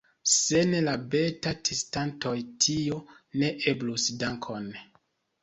Sen 0.35 0.71
la 0.85 0.95
beta-testantoj 1.15 2.33
tio 2.65 2.99
ne 3.43 3.53
eblus 3.75 4.09
dankon! 4.27 4.69